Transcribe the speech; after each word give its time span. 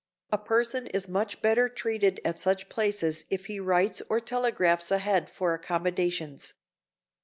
A 0.31 0.39
person 0.39 0.87
is 0.87 1.07
much 1.07 1.43
better 1.43 1.69
treated 1.69 2.21
at 2.25 2.39
such 2.39 2.69
places 2.69 3.23
if 3.29 3.45
he 3.45 3.59
writes 3.59 4.01
or 4.09 4.19
telegraphs 4.19 4.89
ahead 4.89 5.29
for 5.29 5.53
accommodations. 5.53 6.55